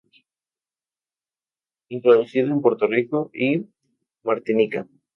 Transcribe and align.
Introducido 1.89 2.47
en 2.47 2.61
Puerto 2.63 2.87
Rico 2.87 3.29
y 3.35 3.67
Martinica. 4.23 4.87